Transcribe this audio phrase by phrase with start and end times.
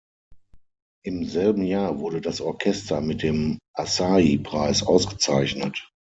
[1.05, 5.91] Im selben Jahr wurde das Orchester mit dem Asahi-Preis ausgezeichnet.